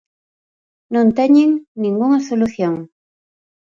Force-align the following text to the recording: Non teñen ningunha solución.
Non 0.93 1.07
teñen 1.19 1.49
ningunha 1.81 2.19
solución. 2.29 2.73